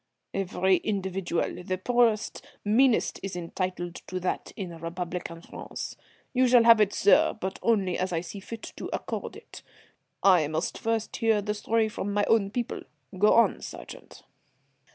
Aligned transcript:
"Every 0.33 0.77
individual, 0.77 1.61
the 1.63 1.77
poorest, 1.77 2.43
meanest, 2.65 3.19
is 3.21 3.35
entitled 3.35 3.97
to 4.07 4.19
that 4.21 4.51
in 4.55 4.75
republican 4.79 5.43
France. 5.43 5.95
You 6.33 6.47
shall 6.47 6.63
have 6.63 6.81
it, 6.81 6.91
sir, 6.91 7.37
but 7.39 7.59
only 7.61 7.99
as 7.99 8.11
I 8.11 8.21
see 8.21 8.39
fit 8.39 8.73
to 8.77 8.89
accord 8.93 9.35
it. 9.35 9.61
I 10.23 10.47
must 10.47 10.79
first 10.79 11.15
hear 11.17 11.39
the 11.39 11.53
story 11.53 11.87
from 11.87 12.13
my 12.13 12.23
own 12.23 12.49
people. 12.49 12.81
Go 13.15 13.33
on, 13.35 13.61
sergeant." 13.61 14.23